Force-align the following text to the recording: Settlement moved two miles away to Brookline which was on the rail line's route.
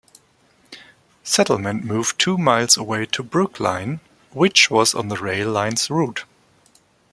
Settlement 1.23 1.83
moved 1.85 2.17
two 2.17 2.35
miles 2.35 2.75
away 2.75 3.05
to 3.05 3.21
Brookline 3.21 3.99
which 4.31 4.71
was 4.71 4.95
on 4.95 5.09
the 5.09 5.17
rail 5.17 5.51
line's 5.51 5.91
route. 5.91 6.25